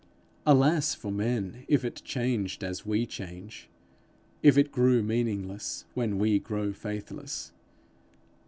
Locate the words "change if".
3.05-4.57